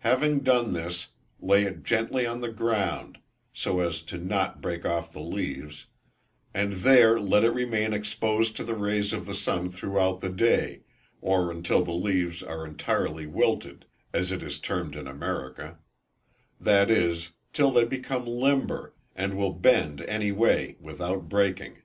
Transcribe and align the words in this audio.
Having 0.00 0.40
done 0.40 0.74
this, 0.74 1.08
lay 1.40 1.62
it 1.64 1.84
gently 1.84 2.26
on 2.26 2.42
the 2.42 2.52
ground, 2.52 3.16
so 3.54 3.80
as 3.80 4.04
not 4.12 4.56
to 4.56 4.60
break 4.60 4.84
off 4.84 5.10
the 5.10 5.22
leaves, 5.22 5.86
and 6.52 6.74
there 6.74 7.18
let 7.18 7.44
it 7.44 7.52
remain 7.54 7.94
exposed 7.94 8.58
to 8.58 8.62
the 8.64 8.74
rays 8.74 9.14
of 9.14 9.24
the 9.24 9.34
sun 9.34 9.72
throughout 9.72 10.20
the 10.20 10.28
day, 10.28 10.80
or 11.22 11.50
until 11.50 11.82
the 11.82 11.92
leaves 11.94 12.42
are 12.42 12.66
entirely 12.66 13.26
wilted, 13.26 13.86
as 14.12 14.30
it 14.30 14.42
is 14.42 14.60
termed 14.60 14.94
in 14.94 15.06
America; 15.06 15.78
that 16.60 16.90
is, 16.90 17.30
till 17.54 17.70
they 17.70 17.86
become 17.86 18.26
limber, 18.26 18.94
and 19.16 19.34
will 19.38 19.54
bend 19.54 20.02
any 20.02 20.30
way 20.30 20.76
without 20.78 21.26
breaking. 21.30 21.78